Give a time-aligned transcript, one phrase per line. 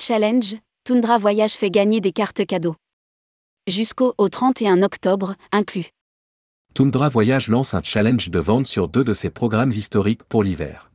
[0.00, 2.74] Challenge, Tundra Voyage fait gagner des cartes cadeaux.
[3.66, 5.90] Jusqu'au au 31 octobre, inclus.
[6.72, 10.90] Tundra Voyage lance un challenge de vente sur deux de ses programmes historiques pour l'hiver.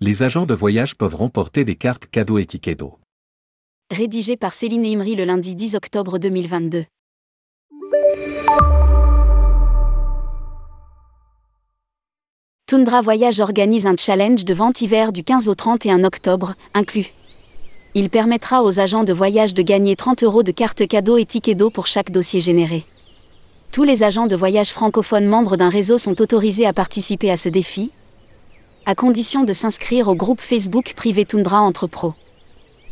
[0.00, 2.98] Les agents de voyage peuvent remporter des cartes cadeaux et tickets d'eau.
[3.90, 6.86] Rédigé par Céline Imri le lundi 10 octobre 2022.
[12.66, 17.12] Tundra Voyage organise un challenge de vente hiver du 15 au 31 octobre, inclus.
[17.98, 21.56] Il permettra aux agents de voyage de gagner 30 euros de cartes cadeaux et tickets
[21.56, 22.84] d'eau pour chaque dossier généré.
[23.72, 27.48] Tous les agents de voyage francophones membres d'un réseau sont autorisés à participer à ce
[27.48, 27.90] défi,
[28.84, 32.12] à condition de s'inscrire au groupe Facebook privé Tundra entre pros.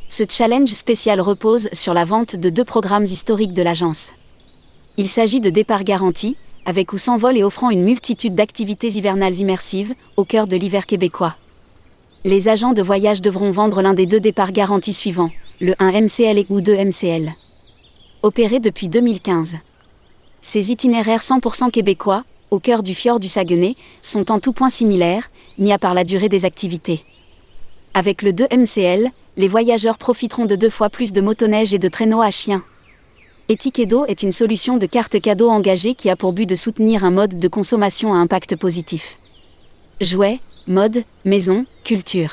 [0.08, 4.12] Ce challenge spécial repose sur la vente de deux programmes historiques de l'agence.
[4.96, 9.36] Il s'agit de départ garanti, avec ou sans vol et offrant une multitude d'activités hivernales
[9.36, 11.36] immersives, au cœur de l'hiver québécois.
[12.26, 15.30] Les agents de voyage devront vendre l'un des deux départs garantis suivants,
[15.60, 17.30] le 1 MCL ou 2 MCL.
[18.22, 19.56] Opéré depuis 2015.
[20.40, 25.28] Ces itinéraires 100% québécois, au cœur du fjord du Saguenay, sont en tout point similaires,
[25.58, 27.04] mis à part la durée des activités.
[27.92, 31.88] Avec le 2 MCL, les voyageurs profiteront de deux fois plus de motoneige et de
[31.88, 32.64] traîneaux à chiens.
[33.50, 37.10] Etiquedo est une solution de carte cadeau engagée qui a pour but de soutenir un
[37.10, 39.18] mode de consommation à impact positif.
[40.00, 42.30] Jouets, mode, maison, culture.